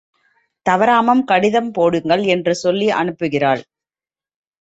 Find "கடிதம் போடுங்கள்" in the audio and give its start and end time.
1.23-2.23